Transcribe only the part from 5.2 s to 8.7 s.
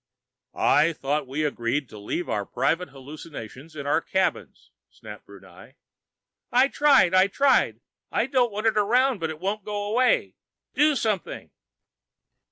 Brunei. "I tried! I tried! I don't want